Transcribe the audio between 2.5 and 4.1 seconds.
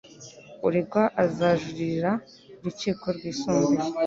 urukiko rwisumbuye.